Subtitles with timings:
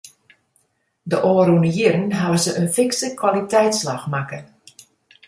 [1.09, 4.39] De ôfrûne jierren hawwe se in fikse kwaliteitsslach makke.